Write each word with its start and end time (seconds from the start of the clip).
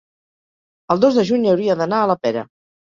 el 0.95 1.03
dos 1.05 1.21
de 1.21 1.27
juny 1.33 1.47
hauria 1.53 1.79
d'anar 1.85 2.03
a 2.07 2.11
la 2.15 2.19
Pera. 2.27 2.49